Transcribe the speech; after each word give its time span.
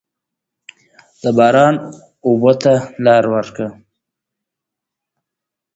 د 1.21 1.23
باران 1.37 1.75
اوبو 2.27 2.51
ته 2.61 2.73
لاره 3.05 3.29
ورکړئ. 3.35 3.69